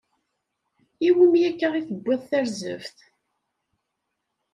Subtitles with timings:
[1.07, 2.97] Iwumi akka i tuwiḍ tarzeft?